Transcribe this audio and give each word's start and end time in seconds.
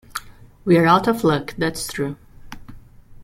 We're 0.65 0.87
out 0.87 1.07
of 1.07 1.23
luck, 1.23 1.53
that's 1.59 1.85
true. 1.87 2.17